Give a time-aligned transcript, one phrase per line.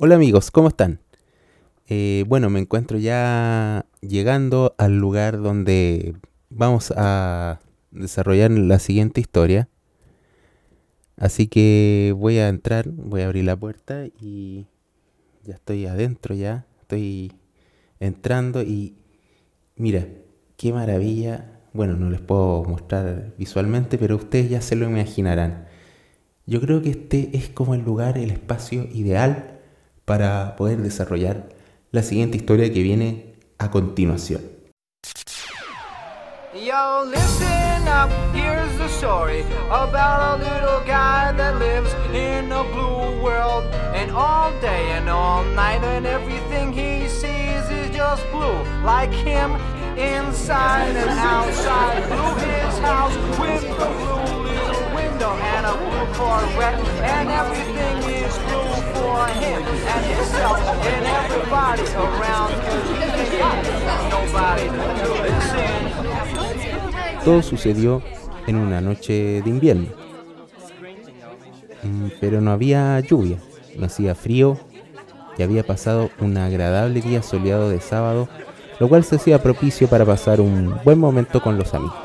[0.00, 1.00] Hola amigos, ¿cómo están?
[1.88, 6.14] Eh, bueno, me encuentro ya llegando al lugar donde
[6.50, 7.58] vamos a
[7.90, 9.68] desarrollar la siguiente historia.
[11.16, 14.66] Así que voy a entrar, voy a abrir la puerta y
[15.42, 16.64] ya estoy adentro ya.
[16.80, 17.32] Estoy
[17.98, 18.94] entrando y
[19.74, 20.06] mira,
[20.56, 21.58] qué maravilla.
[21.72, 25.66] Bueno, no les puedo mostrar visualmente, pero ustedes ya se lo imaginarán.
[26.46, 29.57] Yo creo que este es como el lugar, el espacio ideal
[30.08, 31.50] para poder desarrollar
[31.92, 34.40] la siguiente historia que viene a continuación.
[36.54, 43.22] Yo, listen up, here's the story about a little guy that lives in a blue
[43.22, 43.64] world.
[43.94, 49.52] And all day and all night, and everything he sees is just blue, like him
[49.98, 52.08] inside and outside.
[52.08, 56.80] Blue his house with a blue little window and a blue Corvette,
[59.68, 62.52] and himself and everybody around.
[65.22, 65.78] Listen.
[67.24, 68.02] Todo sucedió
[68.46, 69.88] en una noche de invierno.
[71.82, 73.38] Mm, pero no había lluvia,
[73.76, 74.58] no hacía frío
[75.36, 78.28] y había pasado un agradable día soleado de sábado
[78.78, 81.96] lo cual se hacía propicio para pasar un buen momento con los amigos.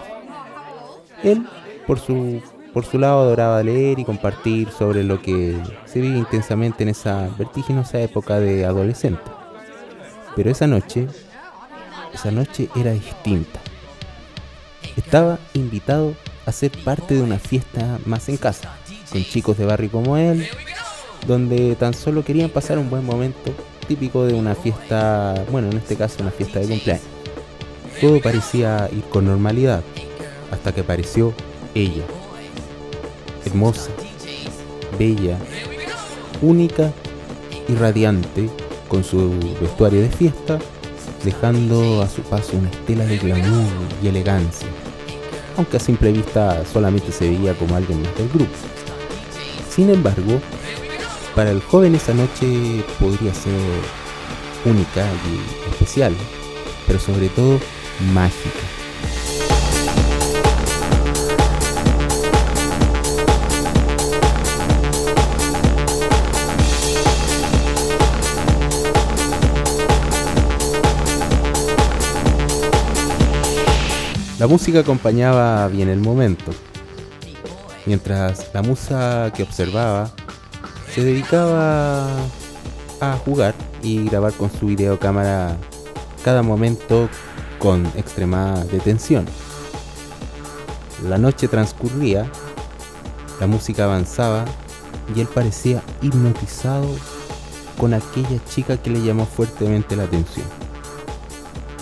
[1.24, 1.48] Él,
[1.86, 2.42] por su,
[2.74, 7.30] por su lado, adoraba leer y compartir sobre lo que se vive intensamente en esa
[7.38, 9.22] vertiginosa época de adolescente.
[10.36, 11.08] Pero esa noche,
[12.14, 13.60] esa noche era distinta.
[14.98, 16.16] Estaba invitado
[16.46, 18.74] a ser parte de una fiesta más en casa,
[19.12, 20.48] con chicos de barrio como él,
[21.28, 23.52] donde tan solo querían pasar un buen momento
[23.88, 27.06] típico de una fiesta, bueno, en este caso una fiesta de cumpleaños.
[28.02, 29.84] Todo parecía ir con normalidad,
[30.52, 31.34] hasta que apareció
[31.76, 32.04] ella.
[33.54, 33.92] Hermosa,
[34.98, 35.38] bella,
[36.42, 36.92] única
[37.68, 38.50] y radiante,
[38.88, 40.58] con su vestuario de fiesta,
[41.24, 43.70] dejando a su paso una estela de glamour
[44.02, 44.68] y elegancia,
[45.56, 48.52] aunque a simple vista solamente se veía como alguien más del grupo.
[49.70, 50.42] Sin embargo,
[51.36, 53.54] para el joven esa noche podría ser
[54.66, 56.16] única y especial,
[56.88, 57.60] pero sobre todo
[58.16, 58.83] mágica.
[74.44, 76.52] La música acompañaba bien el momento,
[77.86, 80.12] mientras la musa que observaba
[80.94, 82.10] se dedicaba
[83.00, 85.56] a jugar y grabar con su videocámara
[86.26, 87.08] cada momento
[87.58, 89.26] con extrema detención.
[91.08, 92.30] La noche transcurría,
[93.40, 94.44] la música avanzaba
[95.16, 96.90] y él parecía hipnotizado
[97.80, 100.63] con aquella chica que le llamó fuertemente la atención.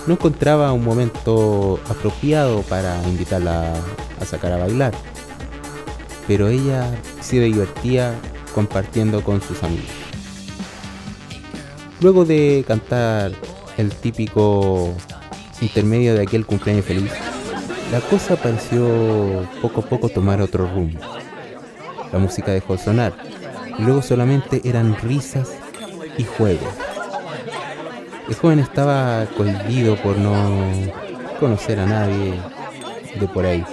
[0.08, 3.74] No encontraba un momento apropiado para invitarla
[4.20, 4.94] a sacar a bailar,
[6.28, 6.90] pero ella
[7.20, 8.16] se divertía
[8.54, 9.92] compartiendo con sus amigos.
[12.02, 13.32] Luego de cantar
[13.78, 14.94] el típico
[15.62, 17.12] intermedio de aquel cumpleaños feliz,
[17.92, 21.00] la cosa pareció poco a poco tomar otro rumbo.
[22.12, 23.14] La música dejó de sonar
[23.78, 25.50] y luego solamente eran risas
[26.18, 26.91] y juegos.
[28.28, 30.34] El joven estaba cohibido por no
[31.40, 32.40] conocer a nadie
[33.20, 33.66] de por ahí.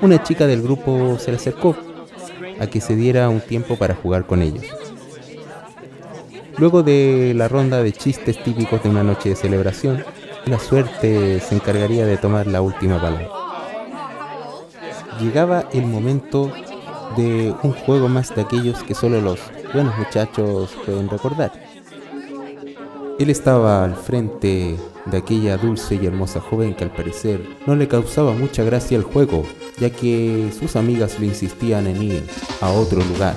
[0.00, 1.76] Una chica del grupo se le acercó
[2.60, 4.64] a que se diera un tiempo para jugar con ellos.
[6.56, 10.04] Luego de la ronda de chistes típicos de una noche de celebración,
[10.46, 13.28] la suerte se encargaría de tomar la última palabra.
[15.20, 16.52] Llegaba el momento
[17.16, 19.40] de un juego más de aquellos que solo los
[19.72, 21.63] buenos muchachos pueden recordar.
[23.16, 24.76] Él estaba al frente
[25.06, 29.04] de aquella dulce y hermosa joven que al parecer no le causaba mucha gracia el
[29.04, 29.44] juego,
[29.78, 32.26] ya que sus amigas le insistían en ir
[32.60, 33.36] a otro lugar.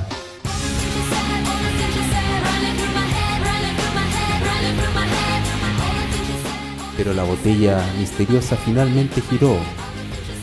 [6.97, 9.57] Pero la botella misteriosa finalmente giró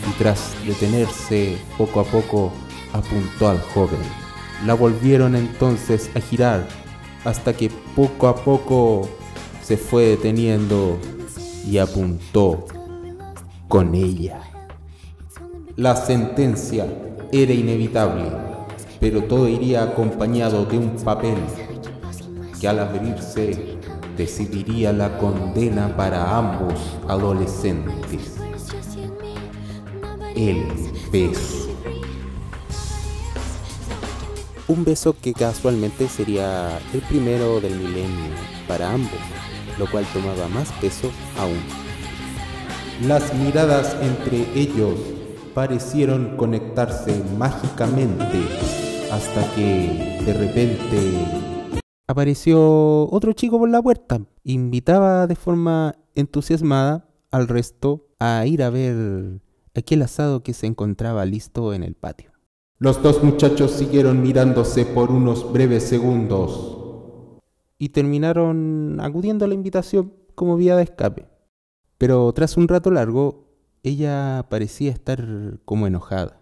[0.09, 2.53] y tras detenerse poco a poco
[2.93, 3.99] apuntó al joven.
[4.65, 6.65] La volvieron entonces a girar
[7.25, 9.09] hasta que poco a poco
[9.65, 10.99] se fue deteniendo
[11.67, 12.65] y apuntó
[13.67, 14.39] con ella.
[15.75, 16.85] La sentencia
[17.31, 18.31] era inevitable,
[18.99, 21.37] pero todo iría acompañado de un papel
[22.61, 23.79] que al abrirse
[24.15, 28.35] decidiría la condena para ambos adolescentes.
[30.35, 30.67] El
[31.11, 31.69] beso.
[34.67, 38.31] Un beso que casualmente sería el primero del milenio
[38.67, 39.11] para ambos,
[39.77, 41.59] lo cual tomaba más peso aún.
[43.07, 44.99] Las miradas entre ellos
[45.53, 48.41] parecieron conectarse mágicamente
[49.11, 50.97] hasta que de repente
[52.07, 54.21] apareció otro chico por la puerta.
[54.43, 59.41] Invitaba de forma entusiasmada al resto a ir a ver
[59.73, 62.31] aquel asado que se encontraba listo en el patio.
[62.77, 66.74] Los dos muchachos siguieron mirándose por unos breves segundos
[67.85, 71.27] y terminaron acudiendo a la invitación como vía de escape.
[71.99, 73.45] Pero tras un rato largo,
[73.83, 76.41] ella parecía estar como enojada,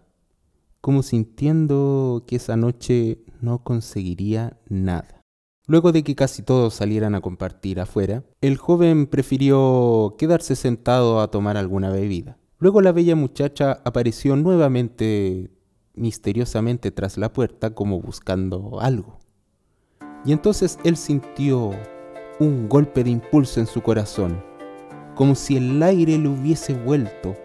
[0.80, 5.20] como sintiendo que esa noche no conseguiría nada.
[5.68, 11.30] Luego de que casi todos salieran a compartir afuera, el joven prefirió quedarse sentado a
[11.30, 12.38] tomar alguna bebida.
[12.58, 15.52] Luego la bella muchacha apareció nuevamente
[15.94, 19.23] misteriosamente tras la puerta como buscando algo.
[20.26, 21.72] Y entonces él sintió
[22.40, 24.42] un golpe de impulso en su corazón,
[25.16, 27.36] como si el aire le hubiese vuelto,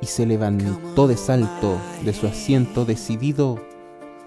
[0.00, 3.58] y se levantó de salto de su asiento decidido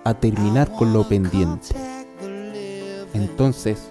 [0.03, 1.69] a terminar con lo pendiente.
[3.13, 3.89] Entonces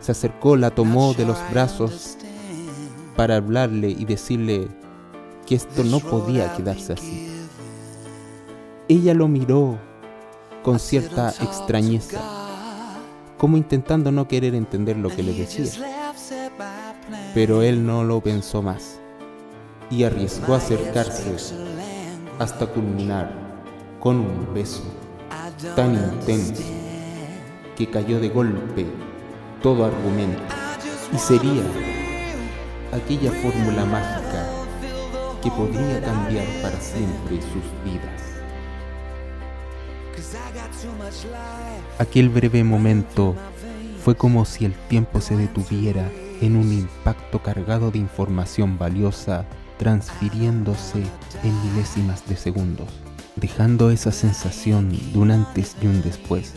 [0.00, 2.16] se acercó, la tomó de los brazos
[3.16, 4.68] para hablarle y decirle
[5.46, 7.28] que esto no podía quedarse así.
[8.88, 9.78] Ella lo miró
[10.62, 12.20] con cierta extrañeza,
[13.40, 15.64] como intentando no querer entender lo que le decía.
[17.32, 19.00] Pero él no lo pensó más
[19.90, 21.34] y arriesgó a acercarse
[22.38, 23.32] hasta culminar
[23.98, 24.82] con un beso
[25.74, 26.62] tan intenso
[27.78, 28.86] que cayó de golpe
[29.62, 30.42] todo argumento.
[31.10, 31.62] Y sería
[32.92, 34.46] aquella fórmula mágica
[35.42, 38.19] que podría cambiar para siempre sus vidas.
[41.98, 43.34] Aquel breve momento
[44.04, 46.10] fue como si el tiempo se detuviera
[46.40, 49.44] en un impacto cargado de información valiosa
[49.78, 51.02] transfiriéndose
[51.42, 52.88] en milésimas de segundos,
[53.36, 56.52] dejando esa sensación de un antes y un después,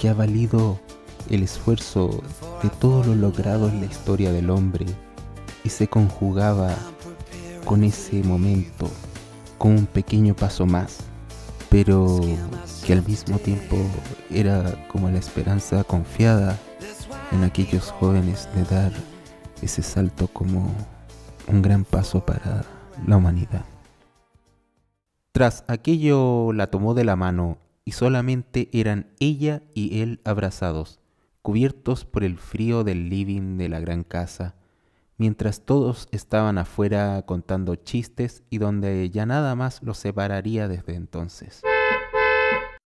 [0.00, 0.80] que ha valido
[1.28, 2.22] el esfuerzo
[2.62, 4.86] de todo lo logrado en la historia del hombre
[5.64, 6.74] y se conjugaba
[7.64, 8.90] con ese momento
[9.58, 11.09] con un pequeño paso más,
[11.70, 12.20] pero
[12.84, 13.76] que al mismo tiempo
[14.28, 16.58] era como la esperanza confiada
[17.32, 18.92] en aquellos jóvenes de dar
[19.62, 20.74] ese salto como
[21.46, 22.64] un gran paso para
[23.06, 23.64] la humanidad.
[25.32, 31.00] Tras aquello la tomó de la mano y solamente eran ella y él abrazados,
[31.40, 34.56] cubiertos por el frío del living de la gran casa,
[35.20, 41.60] mientras todos estaban afuera contando chistes y donde ya nada más los separaría desde entonces.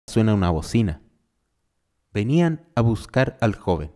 [0.08, 1.00] Suena una bocina.
[2.12, 3.92] Venían a buscar al joven.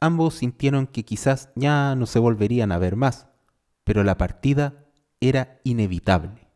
[0.00, 3.28] Ambos sintieron que quizás ya no se volverían a ver más,
[3.84, 4.86] pero la partida
[5.20, 6.48] era inevitable.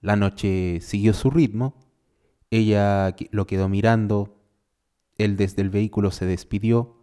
[0.00, 1.76] La noche siguió su ritmo,
[2.50, 4.42] ella lo quedó mirando,
[5.18, 7.01] él desde el vehículo se despidió,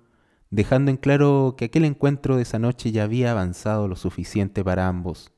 [0.50, 4.88] dejando en claro que aquel encuentro de esa noche ya había avanzado lo suficiente para
[4.88, 5.31] ambos,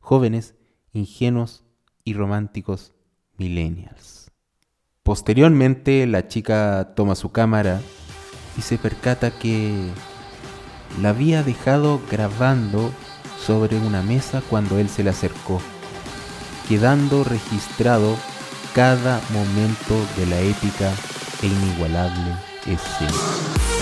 [0.00, 0.54] jóvenes,
[0.92, 1.64] ingenuos
[2.04, 2.92] y románticos
[3.36, 4.30] millennials.
[5.02, 7.80] Posteriormente la chica toma su cámara
[8.56, 9.88] y se percata que
[11.00, 12.92] la había dejado grabando
[13.38, 15.60] sobre una mesa cuando él se le acercó,
[16.68, 18.16] quedando registrado
[18.74, 20.92] cada momento de la épica
[21.42, 23.81] e inigualable escena.